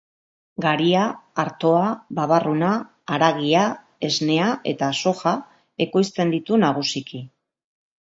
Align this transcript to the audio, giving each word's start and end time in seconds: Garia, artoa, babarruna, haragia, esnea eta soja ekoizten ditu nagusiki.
Garia, 0.63 1.03
artoa, 1.43 1.83
babarruna, 2.21 2.71
haragia, 3.17 3.67
esnea 4.11 4.51
eta 4.75 4.93
soja 5.05 5.37
ekoizten 5.89 6.37
ditu 6.39 6.65
nagusiki. 6.69 7.27